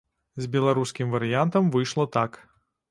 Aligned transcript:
З 0.45 0.49
беларускім 0.55 1.13
варыянтам 1.17 1.63
выйшла 1.77 2.09
так. 2.19 2.31